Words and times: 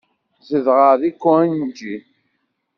Zedɣeɣ 0.47 0.93
deg 1.01 1.15
Koenji. 1.23 1.95